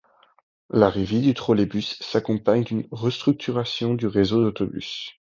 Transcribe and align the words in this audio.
L'arrivée 0.71 1.19
du 1.21 1.35
trolleybus 1.35 1.97
s'accompagne 2.01 2.63
d'une 2.63 2.87
restructuration 2.91 3.93
du 3.93 4.07
réseau 4.07 4.41
d'autobus. 4.41 5.11